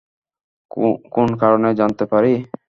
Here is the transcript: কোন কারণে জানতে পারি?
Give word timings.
কোন 1.13 1.29
কারণে 1.41 1.69
জানতে 1.79 2.03
পারি? 2.11 2.33